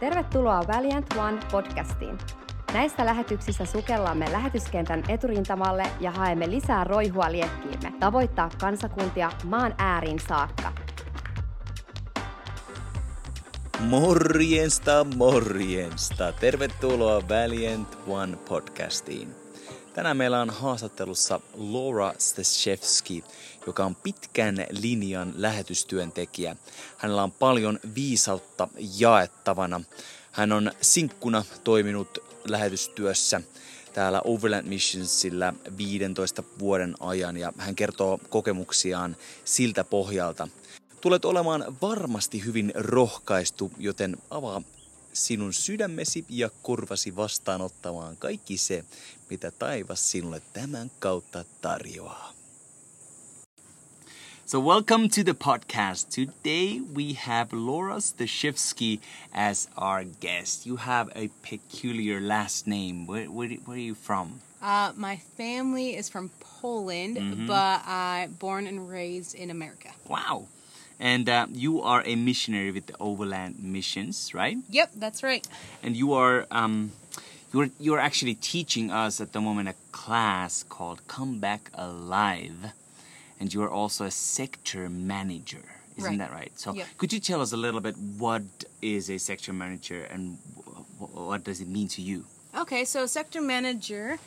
[0.00, 2.18] Tervetuloa Valiant One podcastiin.
[2.72, 10.72] Näissä lähetyksissä sukellamme lähetyskentän eturintamalle ja haemme lisää roihua liekkiimme, tavoittaa kansakuntia maan ääriin saakka.
[13.80, 16.32] Morjensta, morjensta.
[16.32, 19.47] Tervetuloa Valiant One podcastiin.
[19.94, 23.24] Tänään meillä on haastattelussa Laura Steshevski,
[23.66, 26.56] joka on pitkän linjan lähetystyöntekijä.
[26.96, 29.80] Hänellä on paljon viisautta jaettavana.
[30.32, 33.40] Hän on sinkkuna toiminut lähetystyössä
[33.92, 40.48] täällä Overland Missionsilla 15 vuoden ajan ja hän kertoo kokemuksiaan siltä pohjalta.
[41.00, 44.62] Tulet olemaan varmasti hyvin rohkaistu, joten avaa
[45.26, 48.84] sinun sydämesi ja kurvasi vastaanottamaan kaikki se,
[49.30, 52.32] mitä taivas sinulle tämän kautta tarjoaa.
[54.46, 56.08] So welcome to the podcast.
[56.08, 58.98] Today we have Laura Stashevsky
[59.32, 60.66] as our guest.
[60.66, 63.06] You have a peculiar last name.
[63.06, 64.40] Where, where, where are you from?
[64.62, 67.46] Uh, my family is from Poland, mm-hmm.
[67.46, 69.90] but I born and raised in America.
[70.08, 70.46] Wow.
[71.00, 74.56] And uh, you are a missionary with the Overland Missions, right?
[74.68, 75.46] Yep, that's right.
[75.82, 76.92] And you are um,
[77.52, 82.72] you're you're actually teaching us at the moment a class called Come Back Alive,
[83.38, 85.62] and you are also a sector manager.
[85.96, 86.18] Isn't right.
[86.18, 86.52] that right?
[86.54, 86.86] So, yep.
[86.96, 88.42] could you tell us a little bit what
[88.80, 90.38] is a sector manager and
[90.98, 92.24] what does it mean to you?
[92.56, 94.18] Okay, so sector manager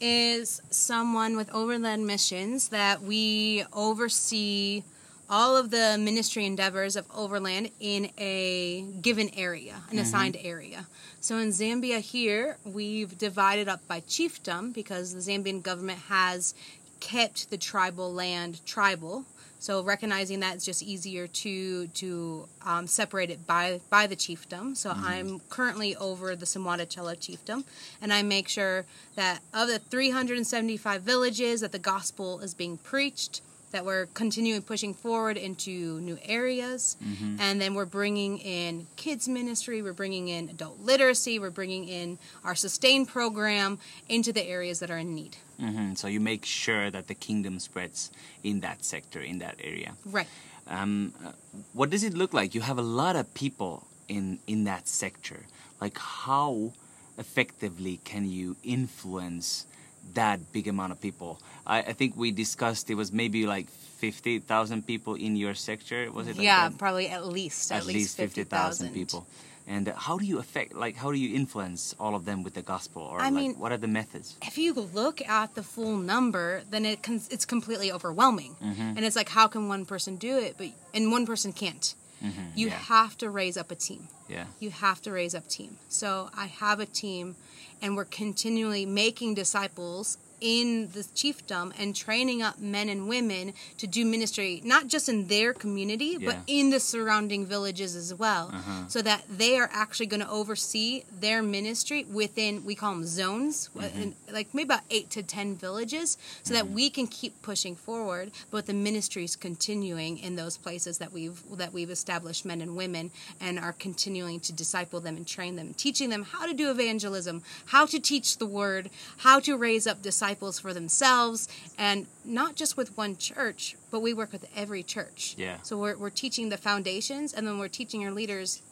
[0.00, 4.82] is someone with Overland Missions that we oversee
[5.28, 9.98] all of the ministry endeavors of Overland in a given area, an mm-hmm.
[9.98, 10.86] assigned area.
[11.20, 16.54] So in Zambia here, we've divided up by chiefdom because the Zambian government has
[17.00, 19.24] kept the tribal land tribal.
[19.58, 24.76] So recognizing that it's just easier to to um, separate it by by the chiefdom.
[24.76, 25.04] So mm-hmm.
[25.04, 27.64] I'm currently over the Simwatachela chiefdom,
[28.00, 28.84] and I make sure
[29.16, 33.40] that of the 375 villages that the gospel is being preached,
[33.76, 36.96] that we're continuing pushing forward into new areas.
[37.04, 37.36] Mm-hmm.
[37.38, 42.18] And then we're bringing in kids ministry, we're bringing in adult literacy, we're bringing in
[42.42, 43.78] our sustain program
[44.08, 45.36] into the areas that are in need.
[45.60, 45.92] Mm-hmm.
[45.92, 48.10] So you make sure that the kingdom spreads
[48.42, 49.92] in that sector, in that area.
[50.06, 50.26] Right.
[50.66, 51.32] Um, uh,
[51.74, 52.54] what does it look like?
[52.54, 55.40] You have a lot of people in in that sector.
[55.82, 56.72] Like how
[57.18, 59.66] effectively can you influence
[60.14, 61.40] that big amount of people.
[61.66, 66.10] I, I think we discussed it was maybe like fifty thousand people in your sector.
[66.12, 66.36] Was it?
[66.36, 66.78] Like yeah, that?
[66.78, 69.26] probably at least at, at least fifty thousand people.
[69.68, 72.62] And how do you affect, like, how do you influence all of them with the
[72.62, 74.36] gospel, or I like, mean, what are the methods?
[74.42, 78.94] If you look at the full number, then it can, it's completely overwhelming, mm-hmm.
[78.96, 81.96] and it's like, how can one person do it, but and one person can't?
[82.22, 82.74] Mm-hmm, you yeah.
[82.74, 84.06] have to raise up a team.
[84.28, 84.44] Yeah.
[84.60, 85.78] You have to raise up team.
[85.88, 87.34] So I have a team
[87.82, 93.86] and we're continually making disciples in the chiefdom and training up men and women to
[93.86, 96.30] do ministry not just in their community yeah.
[96.30, 98.86] but in the surrounding villages as well uh-huh.
[98.88, 103.70] so that they are actually going to oversee their ministry within we call them zones
[103.74, 104.10] mm-hmm.
[104.32, 106.54] like maybe about 8 to 10 villages so mm-hmm.
[106.54, 111.12] that we can keep pushing forward but the ministry is continuing in those places that
[111.12, 113.10] we've that we've established men and women
[113.40, 117.42] and are continuing to disciple them and train them teaching them how to do evangelism
[117.66, 121.48] how to teach the word how to raise up disciples disciples for themselves
[121.78, 125.34] and not just with one church, but we work with every church.
[125.38, 125.58] Yeah.
[125.62, 128.62] So we're, we're teaching the foundations and then we're teaching our leaders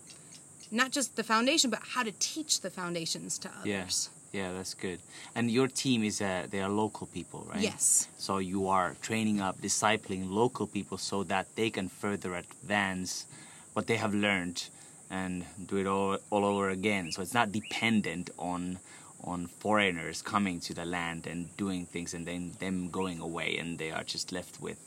[0.71, 3.67] not just the foundation, but how to teach the foundations to others.
[3.67, 4.21] Yeah.
[4.35, 4.99] Yeah, that's good.
[5.37, 7.63] And your team is uh, they are local people, right?
[7.63, 8.09] Yes.
[8.19, 13.27] So you are training up, discipling local people so that they can further advance
[13.75, 14.65] what they have learned
[15.09, 17.13] and do it all, all over again.
[17.13, 18.81] So it's not dependent on
[19.27, 23.79] on foreigners coming to the land and doing things and then them going away and
[23.79, 24.79] they are just left with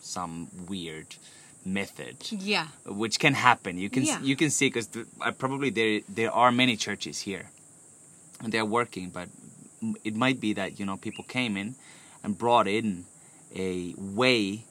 [0.00, 1.16] some weird
[1.64, 2.16] method.
[2.30, 2.68] Yeah.
[2.86, 3.78] Which can happen.
[3.78, 4.20] You can yeah.
[4.20, 4.88] you can see because
[5.20, 7.50] uh, probably there there are many churches here.
[8.40, 9.28] And they're working but
[10.04, 11.74] it might be that you know people came in
[12.22, 13.04] and brought in
[13.54, 14.64] a way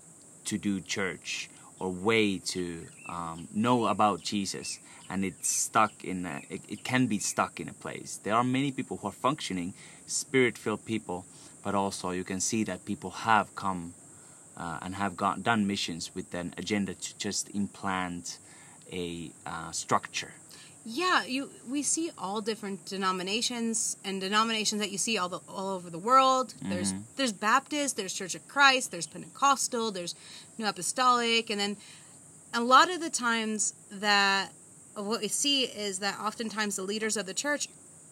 [0.45, 1.49] to do church
[1.81, 4.79] or way to um, know about jesus
[5.11, 8.21] and it's stuck in a, it, it can be stuck in a place.
[8.23, 9.73] There are many people who are functioning
[10.07, 11.25] spirit filled people
[11.63, 13.93] but also you can see that people have come
[14.55, 18.37] uh, and have got, done missions with an agenda to just implant
[18.91, 20.33] a uh, structure
[20.85, 25.69] yeah, you we see all different denominations and denominations that you see all the, all
[25.69, 26.53] over the world.
[26.57, 26.69] Mm-hmm.
[26.69, 30.15] There's there's Baptist, there's Church of Christ, there's Pentecostal, there's
[30.57, 31.77] New Apostolic, and then
[32.53, 34.51] a lot of the times that
[34.95, 37.67] what we see is that oftentimes the leaders of the church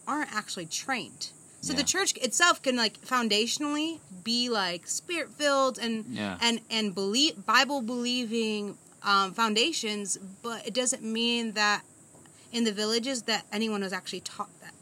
[0.07, 1.29] aren't actually trained.
[1.61, 1.79] So Yeah.
[1.79, 6.37] the church itself can like foundationally be like spirit filled and Yeah.
[6.41, 11.83] and and believe Bible believing um, foundations, but it doesn't mean that
[12.51, 14.73] in the villages that anyone was actually taught that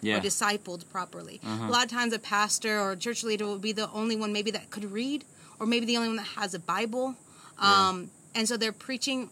[0.00, 0.18] Yeah.
[0.18, 1.40] or discipled properly.
[1.44, 1.66] Uh-huh.
[1.68, 4.32] A lot of times, a pastor or a church leader will be the only one
[4.32, 5.24] maybe that could read,
[5.58, 7.16] or maybe the only one that has a Bible.
[7.58, 9.30] Um, And so they're preaching,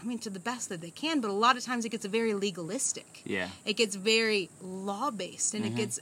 [0.00, 2.06] I mean, to the best that they can, but a lot of times it gets
[2.06, 3.20] very legalistic.
[3.26, 3.50] Yeah.
[3.66, 5.68] It gets very law based, and Mhm.
[5.68, 6.00] it gets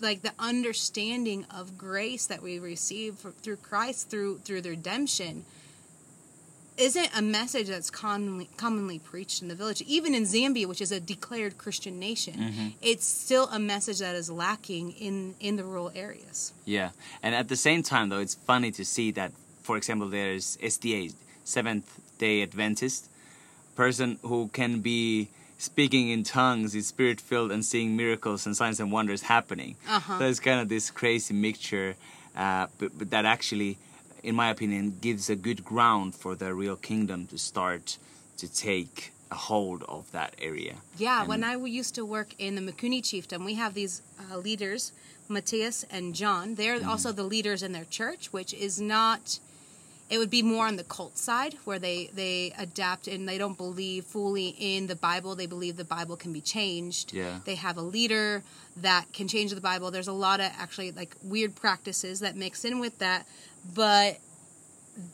[0.00, 5.44] like the understanding of grace that we receive for, through Christ through through the redemption
[6.78, 9.82] isn't a message that's commonly commonly preached in the village.
[9.82, 12.74] Even in Zambia, which is a declared Christian nation, Mhm.
[12.80, 16.52] it's still a message that is lacking in in the rural areas.
[16.64, 16.90] Yeah,
[17.22, 19.32] and at the same time, though, it's funny to see that,
[19.62, 21.12] for example, there's SDA,
[21.44, 21.86] Seventh
[22.18, 23.08] Day Adventist,
[23.76, 25.28] person who can be
[25.58, 29.74] speaking in tongues, is spirit filled, and seeing miracles and signs and wonders happening.
[29.88, 30.18] Uh-huh.
[30.18, 31.96] So it's kind of this crazy mixture,
[32.36, 33.76] uh, but, but that actually,
[34.22, 37.98] in my opinion, gives a good ground for the real kingdom to start
[38.36, 40.76] to take a hold of that area.
[40.96, 44.38] Yeah, And- when I used to work in the Mukuni chiefdom, we have these uh,
[44.38, 44.92] leaders,
[45.28, 46.54] Matthias and John.
[46.54, 46.88] They're Mm-hmm.
[46.88, 49.38] also the leaders in their church, which is not.
[50.10, 53.58] It would be more on the cult side, where they they adapt and they don't
[53.58, 55.34] believe fully in the Bible.
[55.34, 57.12] They believe the Bible can be changed.
[57.12, 57.40] Yeah.
[57.44, 58.42] They have a leader
[58.78, 59.90] that can change the Bible.
[59.90, 63.26] There's a lot of actually like weird practices that mix in with that,
[63.74, 64.18] but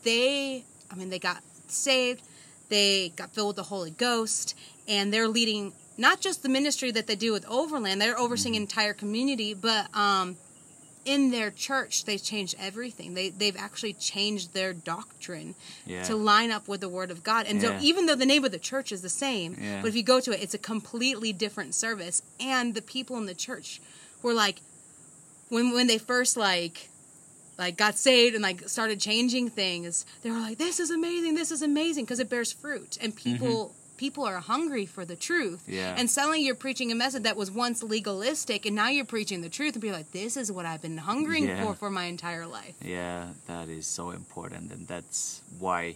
[0.03, 2.21] they i mean they got saved
[2.69, 4.55] they got filled with the holy ghost
[4.87, 8.61] and they're leading not just the ministry that they do with overland they're overseeing an
[8.63, 10.35] entire community but um
[11.05, 13.13] in their church they changed everything.
[13.13, 15.55] They they've actually changed their doctrine
[15.85, 16.03] Yeah.
[16.03, 17.45] to line up with the word of god.
[17.47, 17.79] And Yeah.
[17.79, 19.81] so even though the name of the church is the same Yeah.
[19.81, 22.21] but if you go to it it's a completely different service.
[22.39, 23.79] And the people in the church
[24.21, 24.61] were like
[25.49, 26.89] when when they first like
[27.57, 31.35] like got saved and like started changing things they were like this is amazing.
[31.35, 32.05] This is amazing.
[32.05, 32.97] Because it bears fruit.
[33.01, 33.33] And mm-hmm.
[33.33, 35.73] people people are hungry for the truth Mm-hmm.
[35.73, 35.95] Yeah.
[35.97, 39.49] and suddenly you're preaching a message that was once legalistic and now you're preaching the
[39.49, 41.63] truth and be like this is what i've been hungering Yeah.
[41.63, 45.95] for for my entire life Yeah, that is so important, and that's why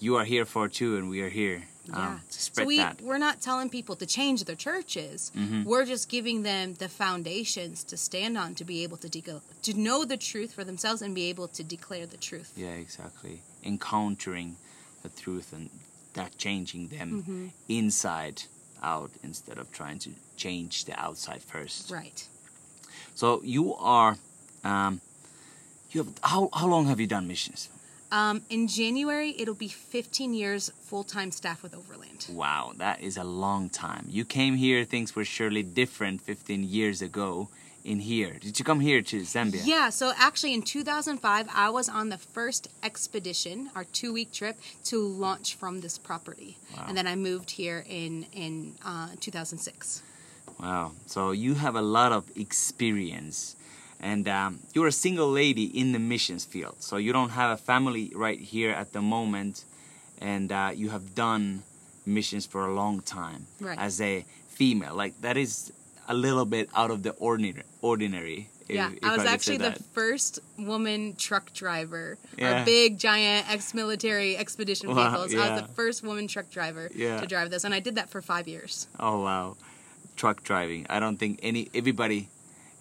[0.00, 2.78] you are here for too, and we are here um, yeah to spread so we
[2.78, 3.00] that.
[3.08, 5.64] we're not telling people to change their churches Mhm.
[5.70, 9.72] we're just giving them the foundations to stand on to be able to de- to
[9.86, 13.34] know the truth for themselves and be able to declare the truth Yeah, exactly.
[13.72, 14.56] Encountering
[15.02, 15.68] the truth and
[16.14, 17.46] that changing them Mm-hmm.
[17.68, 18.42] inside
[18.82, 21.90] out instead of trying to change the outside first.
[21.90, 22.26] right
[23.14, 24.16] So you are,
[24.64, 25.00] um,
[25.92, 27.68] you have how how long have you done missions?
[28.12, 32.26] Um, in January, it'll be 15 years full time staff with Overland.
[32.30, 34.04] Wow, that is a long time.
[34.08, 37.48] You came here, things were surely different 15 years ago
[37.84, 38.38] in here.
[38.40, 39.60] Did you come here to Zambia?
[39.64, 44.56] Yeah, so actually in 2005, I was on the first expedition, our two week trip,
[44.84, 46.56] to launch from this property.
[46.76, 46.86] Wow.
[46.88, 50.02] And then I moved here in, in uh, 2006.
[50.58, 50.92] Wow.
[51.06, 53.56] So you have a lot of experience.
[54.00, 56.76] And um, you're a single lady in the missions field.
[56.82, 59.64] So you don't have a family right here at the moment.
[60.20, 61.62] And uh, you have done
[62.06, 63.78] missions for a long time Right.
[63.78, 64.94] as a female.
[64.94, 65.72] Like, that is
[66.08, 67.64] a little bit out of the ordinary.
[67.82, 72.16] ordinary if- yeah, if I was say actually the first woman truck driver.
[72.38, 72.60] Yeah.
[72.60, 75.34] Our big, giant ex military expedition Wow, vehicles.
[75.34, 77.20] I was the first woman truck driver Yeah.
[77.20, 78.88] to drive this, and I did that for five years.
[78.98, 79.56] Oh wow,
[80.16, 80.86] truck driving.
[80.88, 82.28] I don't think any everybody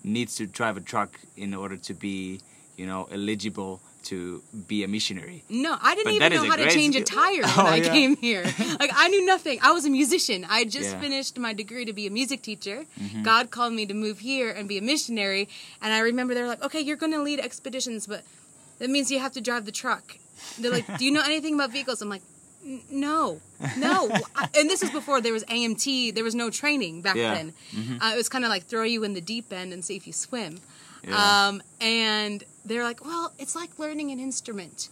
[0.03, 2.39] needs to drive a truck in order to be,
[2.77, 5.43] you know, eligible to be a missionary.
[5.49, 7.17] No, I didn't But even know how to change a skill.
[7.19, 7.91] tire Oh, when I yeah.
[7.91, 8.43] came here.
[8.79, 9.59] Like I knew nothing.
[9.61, 10.45] I was a musician.
[10.49, 10.99] I just Yeah.
[11.01, 12.85] finished my degree to be a music teacher.
[12.99, 13.23] Mm-hmm.
[13.23, 15.47] God called me to move here and be a missionary.
[15.81, 18.23] And I remember they're like, "Okay, you're going to lead expeditions, but
[18.79, 20.17] that means you have to drive the truck."
[20.59, 22.23] They're like, "Do you know anything about vehicles?" I'm like,
[22.91, 23.39] "No,
[23.77, 24.09] no."
[24.57, 26.13] And this is before there was AMT.
[26.15, 27.33] There was no training back Yeah.
[27.35, 27.53] then.
[28.01, 30.05] Uh, it was kind of like throw you in the deep end and see if
[30.07, 30.59] you swim.
[31.07, 31.47] Yeah.
[31.47, 34.89] Um, and they're like, well, it's like learning an instrument.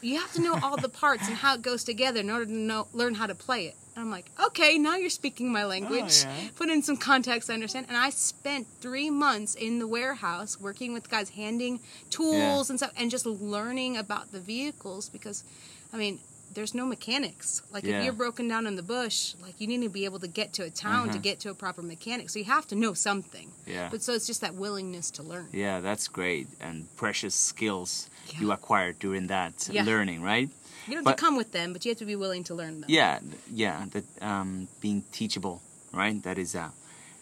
[0.00, 2.52] You have to know all the parts and how it goes together in order to
[2.52, 3.76] know learn how to play it.
[3.94, 6.24] And I'm like, okay, now you're speaking my language.
[6.26, 6.48] Oh, yeah.
[6.54, 7.86] Put in some context, I understand.
[7.88, 11.80] And I spent three months in the warehouse working with guys, handing
[12.10, 15.44] tools and stuff, and just learning about the vehicles because,
[15.92, 16.20] I mean,
[16.56, 17.62] there's no mechanics.
[17.70, 17.98] Like Yeah.
[17.98, 20.52] if you're broken down in the bush, like you need to be able to get
[20.54, 21.18] to a town to Uh-huh.
[21.28, 22.30] get to a proper mechanic.
[22.30, 23.52] So you have to know something.
[23.66, 23.88] Yeah.
[23.92, 25.48] But so it's just that willingness to learn.
[25.52, 26.48] Yeah, that's great.
[26.60, 28.40] And precious skills Yeah.
[28.40, 29.84] you acquired during that Yeah.
[29.84, 30.48] learning, right?
[30.86, 32.80] You don't have to come with them, but you have to be willing to learn
[32.80, 32.88] them.
[32.90, 33.20] Yeah,
[33.52, 33.86] yeah.
[33.92, 35.60] That um, being teachable,
[35.92, 36.22] right?
[36.22, 36.72] That is a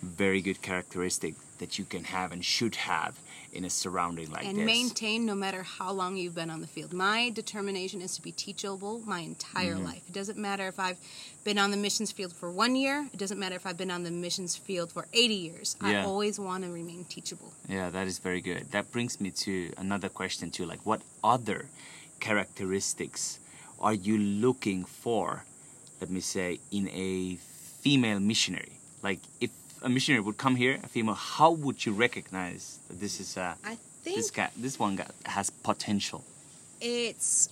[0.02, 3.18] very good characteristic that you can have and should have
[3.52, 4.66] in a surrounding like and this.
[4.66, 6.92] maintain no matter how long you've been on the field.
[6.92, 9.84] My determination is to be teachable my entire Mm-hmm.
[9.84, 10.02] life.
[10.08, 10.98] It doesn't matter if I've
[11.44, 13.06] been on the missions field for one year.
[13.12, 15.76] It doesn't matter if I've been on the missions field for 80 years.
[15.80, 17.52] I always want to remain teachable.
[17.68, 18.72] Yeah, that is very good.
[18.72, 20.66] That brings me to another question too.
[20.66, 21.66] Like, what other
[22.18, 23.38] characteristics
[23.80, 25.44] are you looking for?
[26.00, 27.36] Let me say in a
[27.82, 28.72] female missionary.
[29.02, 29.50] Like, if
[29.84, 33.56] a missionary would come here, a female, how would you recognize that this is a
[33.64, 36.24] I think this guy, this one guy has potential?
[36.80, 37.48] it's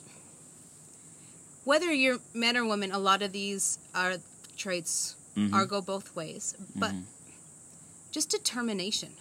[1.64, 4.14] whether you're man or woman, a lot of these are
[4.56, 5.52] traits Mhm.
[5.54, 6.54] are go both ways.
[6.76, 7.04] But Mhm.
[8.10, 9.12] just determination.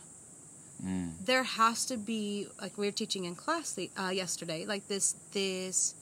[0.84, 1.14] Mm.
[1.24, 5.94] there has to be like we were teaching in class uh, yesterday like this this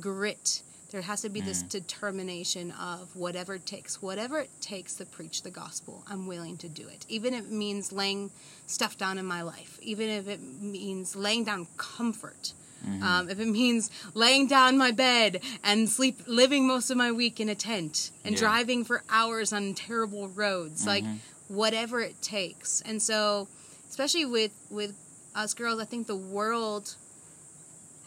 [0.00, 0.62] grit
[0.94, 1.68] there has to be this Mm.
[1.70, 6.68] determination of whatever it takes whatever it takes to preach the gospel i'm willing to
[6.68, 8.30] do it even if it means laying
[8.68, 12.52] stuff down in my life even if it means laying down comfort
[12.86, 13.02] Mm-hmm.
[13.02, 17.40] um, if it means laying down my bed and sleep living most of my week
[17.40, 18.40] in a tent and Yeah.
[18.40, 21.04] driving for hours on terrible roads like
[21.48, 23.48] whatever it takes and so
[23.88, 24.92] especially with with
[25.34, 26.94] us girls i think the world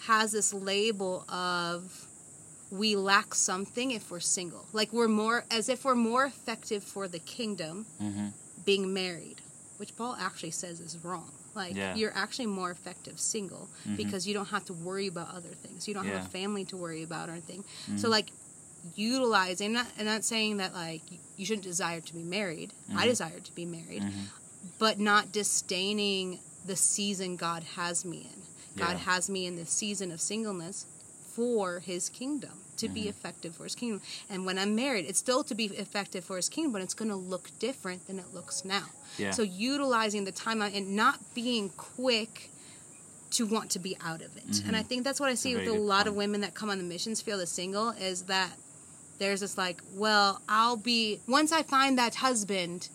[0.02, 2.07] has this label of
[2.70, 4.66] we lack something if we're single.
[4.74, 8.34] Like we're more as if we're more effective for the kingdom Mhm.
[8.66, 9.42] being married
[9.78, 11.32] which paul actually says is wrong.
[11.56, 11.96] Like Yeah.
[11.96, 13.96] you're actually more effective single mm-hmm.
[13.96, 15.88] because you don't have to worry about other things.
[15.88, 17.64] You don't have a family to worry about or anything.
[17.86, 18.12] So mm-hmm.
[18.12, 18.32] like
[18.96, 21.02] utilizing not and not saying that like
[21.36, 22.74] you shouldn't desire to be married.
[22.90, 23.10] I mm-hmm.
[23.10, 24.04] desire to be married
[24.80, 28.42] but not disdaining the season god has me in.
[28.76, 28.98] God Yeah.
[28.98, 30.86] has me in the season of singleness
[31.38, 34.02] for his kingdom to be effective for his kingdom
[34.32, 37.10] and when i'm married it's still to be effective for his kingdom but it's going
[37.18, 39.32] to look different than it looks now Yeah.
[39.38, 42.50] so utilizing the time out and not being quick
[43.38, 44.54] to want to be out of it.
[44.66, 45.66] And I think that's what I see Mm-hmm.
[45.72, 48.52] with a lot of women that come on the missions field as single is that
[49.20, 52.88] there's this like, well, I'll be once I find that husband,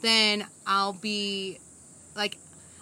[0.00, 1.58] then I'll be
[2.14, 2.38] like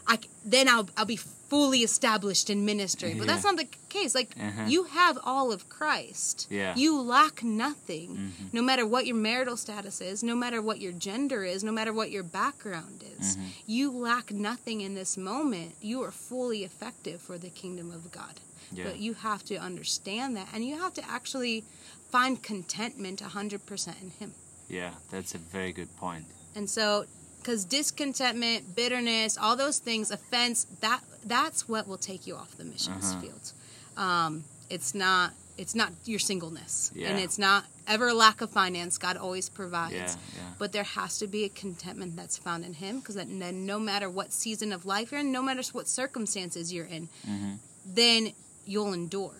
[0.06, 3.14] I then I'll I'll be fully established in ministry.
[3.18, 4.14] But that's not the case.
[4.14, 4.64] Like Uh-huh.
[4.66, 6.46] you have all of Christ.
[6.50, 6.74] Yeah.
[6.76, 8.08] You lack nothing.
[8.16, 8.44] Mm-hmm.
[8.52, 11.92] No matter what your marital status is, no matter what your gender is, no matter
[11.92, 13.36] what your background is.
[13.36, 13.46] Mm-hmm.
[13.66, 15.74] You lack nothing in this moment.
[15.80, 18.34] You are fully effective for the kingdom of God.
[18.70, 18.84] Yeah.
[18.84, 21.64] But you have to understand that and you have to actually
[22.10, 24.34] find contentment 100% in him.
[24.68, 26.24] Yeah, that's a very good point.
[26.54, 27.06] And so
[27.44, 32.64] cuz discontentment, bitterness, all those things, offense, that that's what will take you off the
[32.64, 33.20] missions Uh-huh.
[33.20, 33.52] field.
[33.96, 38.96] Um it's not it's not your singleness and it's not ever lack of finance.
[38.98, 39.94] God always provides.
[39.94, 40.52] Yeah, yeah.
[40.58, 44.08] But there has to be a contentment that's found in Him because then no matter
[44.08, 47.54] what season of life you're in, no matter what circumstances you're in, Mm-hmm.
[48.00, 48.32] then
[48.66, 49.34] you'll endure.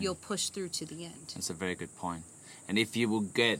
[0.00, 1.32] You'll push through to the end.
[1.34, 2.22] That's a very good point.
[2.68, 3.58] And if you will get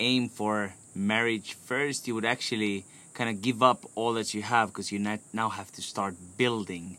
[0.00, 2.84] aim for marriage first, you would actually
[3.14, 6.14] kind of give up all that you have because you not, now have to start
[6.38, 6.96] building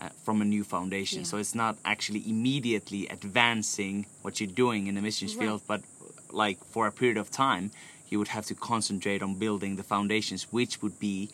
[0.00, 1.20] uh, from a new foundation.
[1.20, 1.24] Yeah.
[1.24, 5.44] So it's not actually immediately advancing what you're doing in the missions Right.
[5.46, 5.82] field, but
[6.30, 7.70] like for a period of time,
[8.08, 11.30] you would have to concentrate on building the foundations, which would be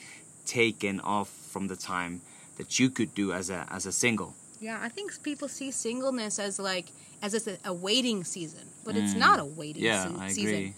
[0.46, 2.20] taken off from the time
[2.56, 4.34] that you could do as a as a single.
[4.60, 6.86] Yeah, I think people see singleness as like
[7.22, 9.86] as it's a, a waiting season, but it's not a waiting Mm.
[9.86, 10.74] Yeah, se- I season.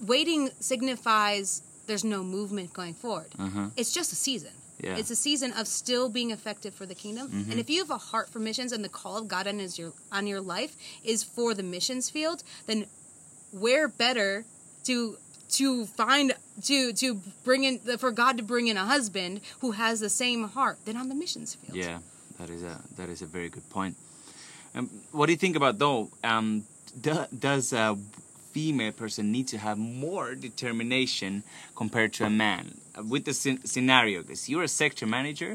[0.00, 3.28] Waiting signifies there's no movement going forward.
[3.38, 3.68] Uh-huh.
[3.76, 4.52] It's just a season.
[4.80, 4.90] Yeah.
[4.90, 5.00] Mm-hmm.
[5.00, 7.46] It's a season of still being effective for the kingdom.
[7.50, 9.78] And if you have a heart for missions and the call of God on is
[9.78, 12.86] your on your life is for the missions field, then
[13.52, 14.44] where better
[14.84, 15.16] to
[15.50, 16.34] to find
[16.64, 20.48] to to bring in for God to bring in a husband who has the same
[20.48, 21.76] heart than on the missions field.
[21.76, 21.98] Yeah,
[22.38, 23.96] that is a that is a very good point.
[24.74, 26.10] Um, what do you think about though?
[26.24, 26.64] Um,
[27.00, 27.96] do, does a
[28.54, 31.42] female person need to have more determination
[31.80, 32.64] compared to a man
[32.96, 33.34] Uh, with the
[33.74, 34.22] scenario?
[34.22, 35.52] Because you're a sector manager,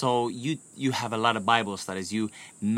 [0.00, 0.08] so
[0.44, 0.52] you
[0.84, 2.08] you have a lot of Bible studies.
[2.18, 2.24] You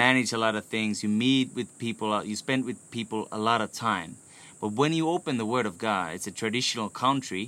[0.05, 0.95] manage a lot of things.
[1.05, 2.09] You meet with people.
[2.17, 4.11] uh, You spend with people a lot of time.
[4.61, 7.45] But when you open the Word of God, it's a traditional country.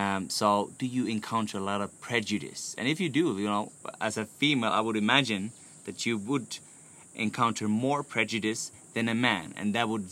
[0.00, 0.46] Um, so,
[0.80, 2.62] do you encounter a lot of prejudice?
[2.78, 3.64] And if you do, you know,
[4.08, 5.44] as a female, I would imagine
[5.86, 6.48] that you would
[7.26, 8.62] encounter more prejudice
[8.94, 10.08] than a man, and that would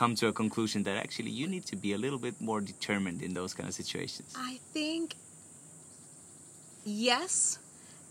[0.00, 3.20] come to a conclusion that actually you need to be a little bit more determined
[3.26, 4.28] in those kind of situations.
[4.52, 5.14] I think
[6.84, 7.58] yes,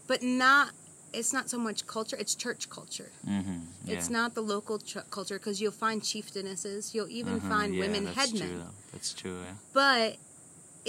[0.07, 0.71] but not.
[1.11, 3.09] It's not so much culture; it's church culture.
[3.27, 3.59] Mm-hmm.
[3.85, 3.93] Yeah.
[3.95, 7.81] It's not the local ch- culture because you'll find chieftainesses, you'll even Uh-huh, find yeah,
[7.83, 8.49] women that's headmen.
[8.49, 9.39] True, that's true.
[9.45, 9.55] Yeah.
[9.73, 10.09] but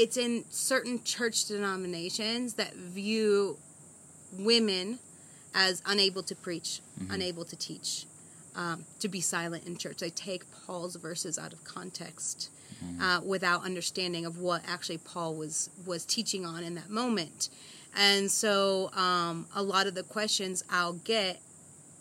[0.03, 3.57] it's in certain church denominations that view
[4.51, 4.99] women
[5.55, 7.15] as unable to preach, Mm-hmm.
[7.17, 8.05] unable to teach,
[8.57, 9.99] um, to be silent in church.
[9.99, 12.51] They take Paul's verses out of context
[12.85, 13.03] Mm-hmm.
[13.03, 17.51] uh, without understanding of what actually Paul was was teaching on in that moment.
[17.95, 21.43] And so, um, a lot of the questions I'll get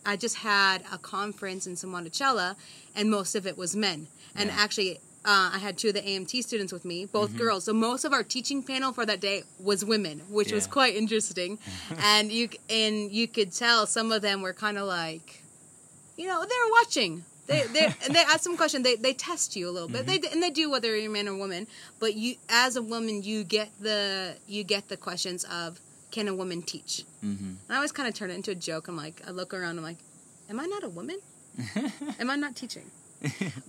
[0.05, 2.55] I just had a conference in Monticello,
[2.95, 4.07] and most of it was men.
[4.35, 4.55] And Yeah.
[4.57, 7.65] actually, uh, I had two of the AMT students with me, both girls.
[7.65, 11.59] So most of our teaching panel for that day was women, which was quite interesting.
[11.97, 15.43] and you and you could tell some of them were kind of like,
[16.19, 17.23] you know, they're watching.
[17.47, 18.83] They they they ask some question.
[18.83, 20.05] They they test you a little bit.
[20.05, 20.33] They mm-hmm.
[20.33, 21.65] and they do whether you're a man or woman.
[21.99, 25.79] But you as a woman, you get the you get the questions of
[26.11, 27.05] can a woman teach?
[27.23, 27.45] Mm-hmm.
[27.45, 28.87] And I always kind of turn it into a joke.
[28.87, 29.99] I'm like, I look around, I'm like,
[30.49, 31.19] am I not a woman?
[32.19, 32.91] am I not teaching?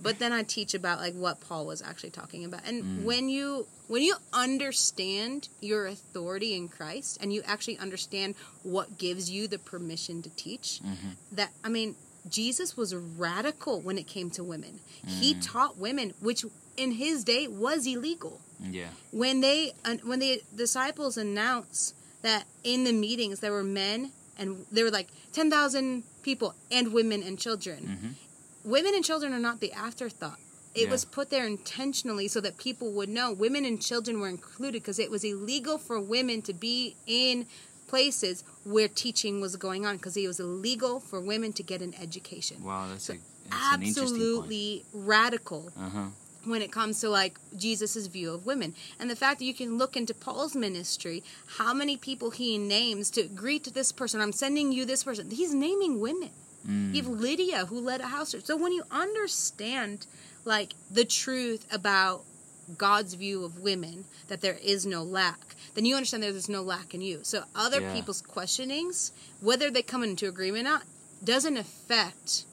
[0.01, 2.61] but then I teach about like what Paul was actually talking about.
[2.67, 3.03] And mm.
[3.03, 9.29] when you when you understand your authority in Christ and you actually understand what gives
[9.29, 11.09] you the permission to teach, mm-hmm.
[11.33, 11.95] that I mean,
[12.29, 14.79] Jesus was radical when it came to women.
[15.05, 15.39] He mm.
[15.51, 16.45] taught women, which
[16.77, 18.89] in his day was illegal Yeah.
[19.11, 19.73] when they
[20.03, 25.07] when the disciples announced that in the meetings there were men and there were like
[25.33, 27.79] 10,000 people and women and children.
[27.83, 28.69] Mm-hmm.
[28.71, 30.39] Women and children are not the afterthought.
[30.73, 30.91] It Yeah.
[30.91, 34.99] was put there intentionally so that people would know women and children were included because
[34.99, 37.47] it was illegal for women to be in
[37.91, 38.35] places
[38.73, 42.57] where teaching was going on because it was illegal for women to get an education.
[42.63, 43.13] Wow, that's, a,
[43.49, 44.21] that's an interesting point.
[44.21, 46.07] Absolutely radical Uh-huh.
[46.51, 47.33] when it comes to like
[47.63, 48.69] Jesus's view of women
[48.99, 51.17] and the fact that you can look into Paul's ministry
[51.59, 55.53] how many people he names to greet this person I'm sending you this person he's
[55.67, 56.31] naming women
[56.69, 56.93] Mm.
[56.93, 60.05] you have Lydia who led a house church so when you understand
[60.53, 62.17] like the truth about
[62.85, 63.97] God's view of women
[64.29, 65.41] that there is no lack
[65.73, 67.93] then you understand that there's no lack in you so other Yeah.
[67.93, 70.83] people's questionings whether they come into agreement or not
[71.23, 72.45] doesn't affect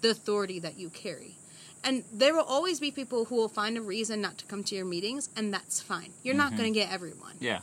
[0.00, 1.36] the authority that you carry.
[1.84, 4.74] And there will always be people who will find a reason not to come to
[4.74, 6.12] your meetings, and that's fine.
[6.22, 7.34] You're not going to get everyone.
[7.40, 7.60] Yeah.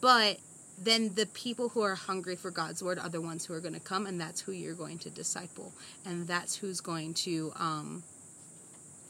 [0.00, 0.38] But
[0.78, 3.74] then the people who are hungry for God's word are the ones who are going
[3.74, 5.72] to come, and that's who you're going to disciple.
[6.06, 8.02] And that's who's going to, um,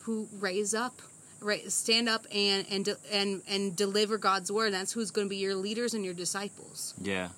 [0.01, 1.01] who raise up.
[1.41, 4.75] Right, stand up and and de- and and deliver God's word.
[4.75, 6.95] That's who's going to be your leaders and your disciples.
[7.01, 7.29] Yeah,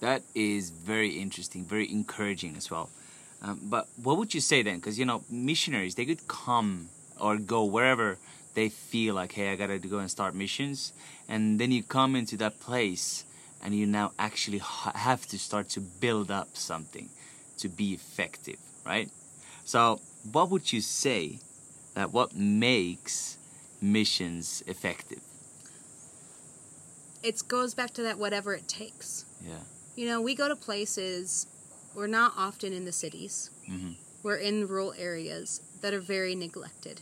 [0.00, 2.88] that is very interesting, very encouraging as well.
[3.42, 4.76] Um, but what would you say then?
[4.76, 6.88] Because you know, missionaries they could come
[7.20, 8.18] or go wherever
[8.54, 10.92] they feel like, hey, I gotta go and start missions,
[11.28, 13.24] and then you come into that place
[13.62, 17.08] and you now actually ha- have to start to build up something
[17.58, 19.08] to be effective, right?
[19.64, 20.00] So,
[20.32, 21.38] what would you say
[21.94, 23.36] that what makes
[23.80, 25.20] missions effective?
[27.22, 29.24] It goes back to that whatever it takes.
[29.44, 29.54] Yeah.
[29.94, 31.46] You know, we go to places,
[31.94, 33.50] we're not often in the cities.
[33.68, 33.96] Mhm.
[34.22, 37.00] We're in rural areas that are very neglected.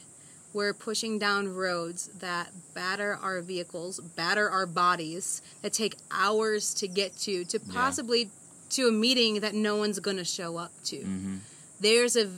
[0.52, 6.88] We're pushing down roads that batter our vehicles, batter our bodies, that take hours to
[6.88, 7.72] get to, to Yeah.
[7.72, 8.30] possibly
[8.70, 10.96] to a meeting that no one's going to show up to.
[10.98, 11.36] Mm-hmm.
[11.78, 12.30] There's a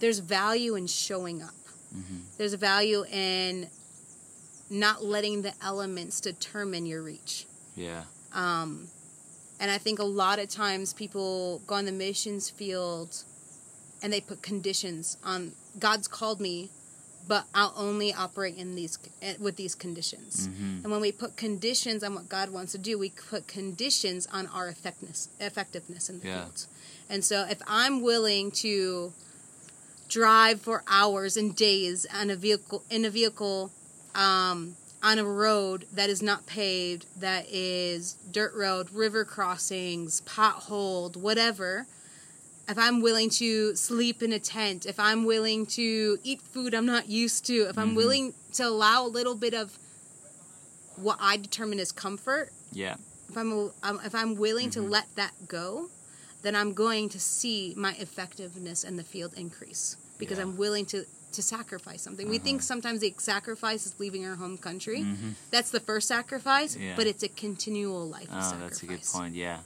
[0.00, 1.54] there's value in showing up.
[1.96, 2.16] Mm-hmm.
[2.38, 3.68] There's value in
[4.68, 7.46] not letting the elements determine your reach.
[7.76, 8.02] Yeah.
[8.32, 8.88] Um,
[9.60, 13.22] and I think a lot of times people go on the missions field
[14.02, 16.70] and they put conditions on God's called me,
[17.28, 20.48] but I'll only operate in these eh, with these conditions.
[20.48, 20.82] Mhm.
[20.82, 24.46] And when we put conditions on what God wants to do, we put conditions on
[24.48, 26.42] our effectiveness effectiveness in the Yeah.
[26.44, 26.66] field.
[27.08, 29.12] And so if I'm willing to
[30.08, 33.70] drive for hours and days on a vehicle in a vehicle
[34.14, 41.16] um, on a road that is not paved, that is dirt road, river crossings, potholed,
[41.16, 41.86] whatever.
[42.68, 46.86] If I'm willing to sleep in a tent, if I'm willing to eat food I'm
[46.86, 47.96] not used to, if I'm Mhm.
[47.96, 49.78] willing to allow a little bit of
[50.96, 52.96] what I determine as comfort, Yeah.
[53.28, 53.70] if I'm
[54.04, 54.80] if I'm willing Mm-hmm.
[54.82, 55.90] to let that go,
[56.46, 60.44] then I'm going to see my effectiveness in the field increase because Yeah.
[60.44, 60.98] I'm willing to
[61.38, 62.26] to sacrifice something.
[62.36, 65.00] We think sometimes the sacrifice is leaving our home country.
[65.54, 66.86] That's the first sacrifice, Mm-hmm.
[66.88, 66.96] Yeah.
[66.98, 68.60] but it's a continual life Oh, sacrifice.
[68.62, 69.34] that's a good point.
[69.34, 69.58] Yeah,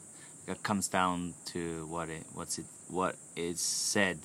[0.53, 1.61] it comes down to
[1.95, 2.66] what it what's it
[2.99, 4.19] what is said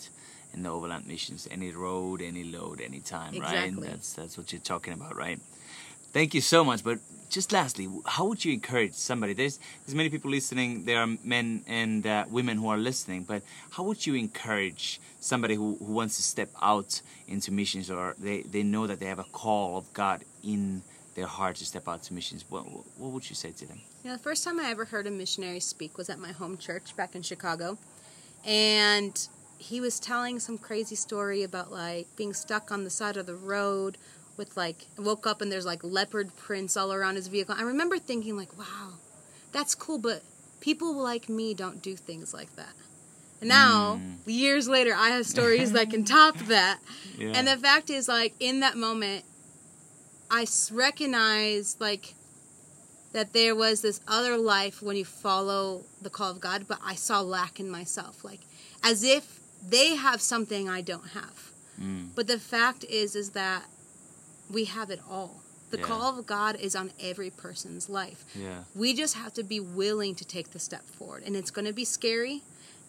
[0.53, 3.87] in the overland missions any road any load any time right Exactly.
[3.89, 5.39] that's that's what you're talking about right
[6.17, 6.97] thank you so much but
[7.35, 9.33] just lastly how would you encourage somebody?
[9.33, 10.85] There's there's many people listening.
[10.85, 15.55] There are men and uh, women who are listening but how would you encourage somebody
[15.55, 19.19] who, who wants to step out into missions or they, they know that they have
[19.19, 20.81] a call of god in
[21.15, 22.45] their heart to step out to missions?
[22.49, 22.63] What,
[22.97, 23.81] what would you say to them?
[24.05, 26.95] Know, the first time I ever heard a missionary speak was at my home church
[26.95, 27.77] back in Chicago.
[28.45, 33.25] And he was telling some crazy story about like being stuck on the side of
[33.25, 33.97] the road
[34.37, 37.55] with like woke up and there's like leopard prints all around his vehicle.
[37.57, 38.93] I remember thinking like, wow,
[39.51, 40.21] that's cool, but
[40.59, 42.73] people like me don't do things like that.
[43.41, 46.79] And now, years later, I have stories that can top that.
[47.17, 47.33] Yeah.
[47.35, 49.25] And the fact is, like, in that moment,
[50.31, 52.15] I recognized, like,
[53.11, 56.95] that there was this other life when you follow the call of God, but I
[56.95, 58.23] saw lack in myself.
[58.23, 58.41] Like,
[58.83, 61.51] as if they have something I don't have.
[61.79, 62.09] Mm.
[62.15, 63.65] But the fact is, is that
[64.49, 65.41] we have it all.
[65.71, 65.83] The Yeah.
[65.83, 68.23] call of God is on every person's life.
[68.35, 71.23] yeah We just have to be willing to take the step forward.
[71.25, 72.43] And it's going to be scary.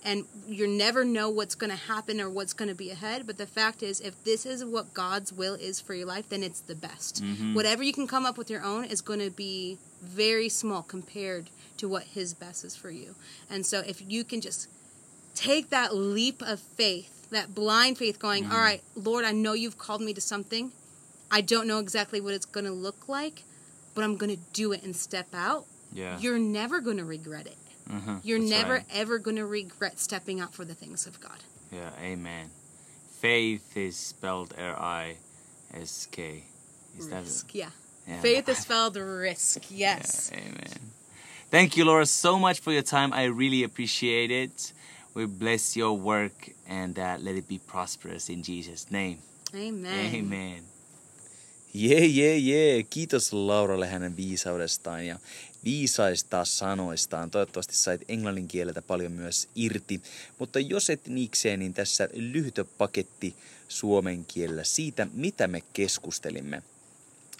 [0.04, 3.26] And you never know what's going to happen or what's going to be ahead.
[3.26, 6.44] But the fact is, if this is what God's will is for your life, then
[6.44, 7.24] it's the best.
[7.24, 7.54] Mm-hmm.
[7.54, 11.50] Whatever you can come up with your own is going to be very small compared
[11.78, 13.16] to what His best is for you.
[13.50, 14.68] And so if you can just
[15.34, 18.52] take that leap of faith, that blind faith, going, mm-hmm.
[18.52, 20.70] All right, Lord, I know you've called me to something.
[21.30, 23.42] I don't know exactly what it's going to look like,
[23.94, 25.66] but I'm going to do it and step out.
[25.92, 27.56] yeah You're never going to regret it.
[27.90, 28.84] Mhm, You're that's never right.
[28.92, 31.38] ever going to regret stepping out for the things of God.
[31.72, 32.50] Yeah, amen.
[33.20, 35.16] Faith is spelled R I
[35.74, 36.44] S K.
[36.98, 37.70] Is that Risk, yeah.
[38.08, 38.20] Yeah.
[38.20, 39.64] Faith is spelled risk.
[39.70, 40.30] Yes.
[40.32, 40.80] Yeah, amen.
[41.50, 43.12] Thank you, Laura, so much for your time.
[43.12, 44.72] I really appreciate it.
[45.14, 49.18] We bless your work and uh, let it be prosperous in Jesus' name.
[49.54, 50.14] Amen.
[50.14, 50.60] Amen.
[51.78, 52.82] Jee, jee, jee.
[52.82, 55.18] Kiitos Lauralle hänen viisaudestaan ja
[55.64, 57.30] viisaista sanoistaan.
[57.30, 60.00] Toivottavasti sait englannin kieleltä paljon myös irti.
[60.38, 63.34] Mutta jos et niikseen, niin tässä lyhyt paketti
[63.68, 66.62] suomen kielellä siitä, mitä me keskustelimme.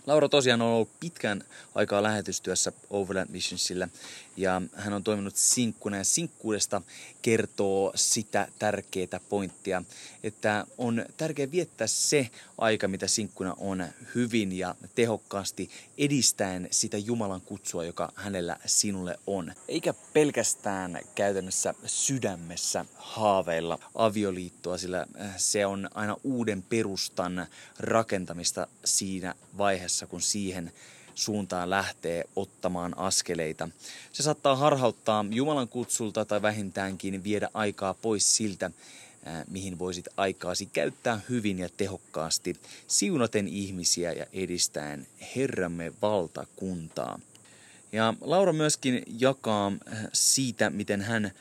[0.07, 1.45] Laura tosiaan on ollut pitkän
[1.75, 3.89] aikaa lähetystyössä Overland Missionsillä
[4.37, 6.83] ja hän on toiminut sinkkuna ja sinkkuudesta
[7.23, 9.83] kertoo sitä tärkeää pointtia,
[10.23, 17.41] että on tärkeää viettää se aika, mitä sinkkuna on hyvin ja tehokkaasti edistäen sitä Jumalan
[17.41, 19.53] kutsua, joka hänellä sinulle on.
[19.69, 27.47] Eikä pelkästään käytännössä sydämessä haaveilla avioliittoa, sillä äh, se on aina uuden perustan
[27.79, 30.73] rakentamista siinä vaiheessa, kun siihen
[31.17, 33.69] suuntaan lähtee ottamaan askeleita.
[34.13, 38.71] Se saattaa harhauttaa Jumalan kutsulta tai vähintäänkin viedä aikaa pois siltä,
[39.51, 47.21] mihin voisit aikaasi käyttää hyvin ja tehokkaasti, siunaten ihmisiä ja edistäen Herramme valtakuntaa.
[47.93, 51.33] Ja Laura myöskin jakaa äh, siitä, miten hän äh,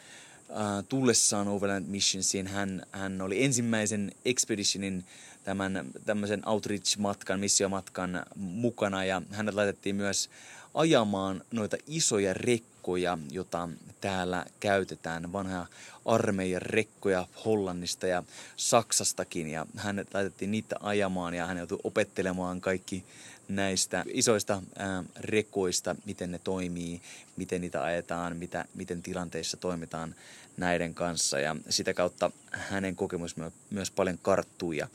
[0.89, 5.05] tullessaan Overland Missionsiin, hän, hän oli ensimmäisen Expeditionin
[5.45, 9.05] tämän tämmöisen outreach-matkan, missiomatkan mukana.
[9.05, 10.29] Ja hänet laitettiin myös
[10.73, 13.69] ajamaan noita isoja rekkoja, jota
[14.01, 15.67] täällä käytetään, vanhaa
[16.05, 18.23] armeijan rekkoja Hollannista ja
[18.57, 19.47] Saksastakin.
[19.47, 23.03] Ja hänet laitettiin niitä ajamaan ja hän joutui opettelemaan kaikki
[23.47, 27.01] näistä isoista ää, rekoista, miten ne toimii,
[27.35, 30.15] miten niitä ajetaan, mitä, miten tilanteissa toimitaan
[30.57, 31.39] näiden kanssa.
[31.39, 34.87] Ja sitä kautta hänen kokemus myö- myös paljon karttuu ja,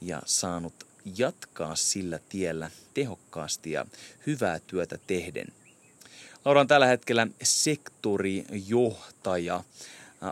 [0.00, 0.86] ja saanut
[1.16, 3.86] jatkaa sillä tiellä tehokkaasti ja
[4.26, 5.46] hyvää työtä tehden.
[6.44, 9.62] Laura on tällä hetkellä sektorijohtaja, ää,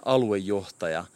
[0.05, 1.07] aluejohtaja ää,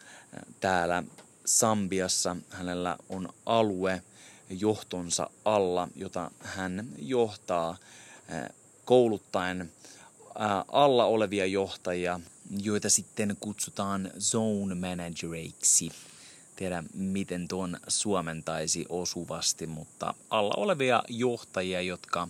[0.60, 1.02] täällä
[1.44, 2.36] Sambiassa.
[2.50, 4.02] Hänellä on alue
[4.50, 7.76] johtonsa alla, jota hän johtaa
[8.28, 8.50] ää,
[8.84, 9.72] kouluttaen
[10.68, 12.20] alla olevia johtajia,
[12.62, 15.90] joita sitten kutsutaan zone managereiksi.
[16.62, 22.28] Tiedä, miten tuon suomentaisi osuvasti, mutta alla olevia johtajia, jotka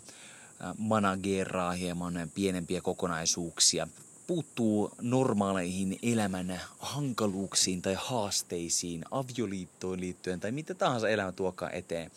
[0.60, 3.88] ää, manageraa hieman pienempiä kokonaisuuksia,
[4.26, 12.10] puuttuu normaaleihin elämän hankaluuksiin tai haasteisiin, avioliittoon liittyen tai mitä tahansa elämä tuokaan eteen.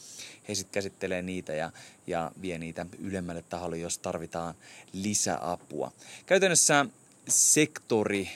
[0.47, 1.71] He sitten käsittelee niitä ja,
[2.07, 4.55] ja vie niitä ylemmälle taholle, jos tarvitaan
[4.93, 5.91] lisäapua.
[6.25, 6.85] Käytännössä
[7.29, 8.29] sektori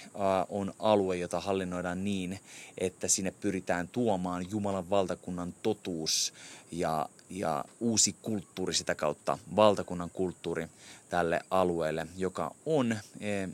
[0.49, 2.39] on alue, jota hallinnoidaan niin,
[2.77, 6.33] että sinne pyritään tuomaan Jumalan valtakunnan totuus
[6.71, 10.67] ja ja uusi kulttuuri sitä kautta, valtakunnan kulttuuri
[11.09, 12.97] tälle alueelle, joka on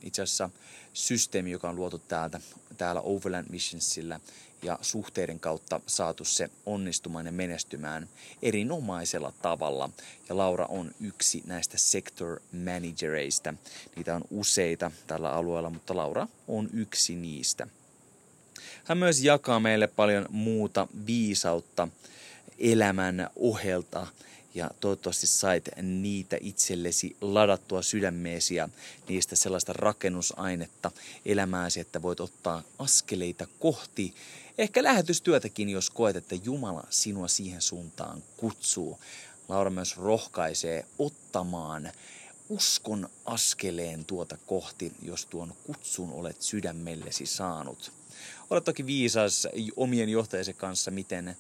[0.04, 0.50] itse asiassa
[0.94, 2.40] systeemi, joka on luotu täältä,
[2.78, 4.20] täällä Overland Missionsilla
[4.66, 8.10] ja suhteiden kautta saatu se onnistumaan ja menestymään
[8.42, 9.90] erinomaisella tavalla.
[10.30, 13.54] Ja Laura on yksi näistä sector managereista.
[13.96, 17.68] Niitä on useita tällä alueella, mutta Laura on yksi niistä.
[18.84, 21.88] Hän myös jakaa meille paljon muuta viisautta
[22.60, 24.08] elämän ohelta
[24.56, 28.70] ja toivottavasti sait niitä itsellesi ladattua sydämeesi ja
[29.10, 30.92] niistä sellaista rakennusainetta
[31.26, 34.14] elämääsi, että voit ottaa askeleita kohti
[34.58, 39.00] ehkä lähetystyötäkin, jos koet, että Jumala sinua siihen suuntaan kutsuu.
[39.50, 41.92] Laura myös rohkaisee ottamaan
[42.50, 47.92] uskon askeleen tuota kohti, jos tuon kutsun olet sydämellesi saanut.
[48.50, 51.38] Olet toki viisas omien johtajasi kanssa, miten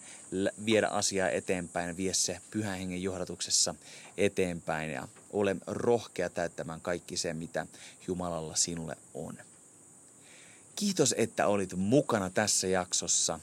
[0.65, 3.75] viedä asiaa eteenpäin, vie se pyhän hengen johdatuksessa
[4.17, 7.67] eteenpäin ja ole rohkea täyttämään kaikki se, mitä
[8.07, 9.37] Jumalalla sinulle on.
[10.75, 13.39] Kiitos, että olit mukana tässä jaksossa.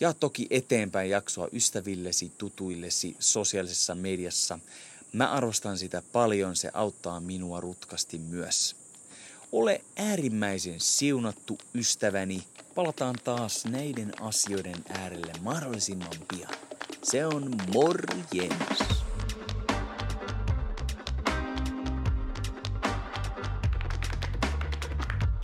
[0.00, 4.58] Ja toki eteenpäin jaksoa ystävillesi, tutuillesi sosiaalisessa mediassa.
[5.12, 8.76] Mä arvostan sitä paljon, se auttaa minua rutkasti myös.
[9.52, 12.42] Ole äärimmäisen siunattu ystäväni.
[12.74, 16.54] Palataan taas näiden asioiden äärelle mahdollisimman pian.
[17.02, 19.00] Se on morjens!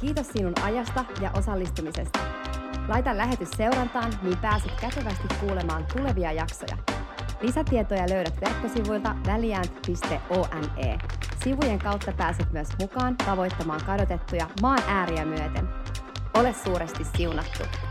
[0.00, 2.18] Kiitos sinun ajasta ja osallistumisesta.
[2.88, 6.78] Laita lähetys seurantaan, niin pääset kätevästi kuulemaan tulevia jaksoja.
[7.40, 10.98] Lisätietoja löydät verkkosivuilta väliäänt.one.
[11.46, 15.68] Sivujen kautta pääset myös mukaan tavoittamaan kadotettuja maan ääriä myöten.
[16.34, 17.85] Ole suuresti siunattu!